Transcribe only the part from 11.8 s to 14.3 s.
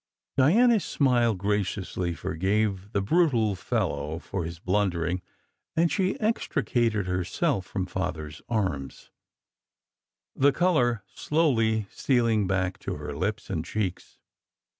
stealing back to her lips and cheeks.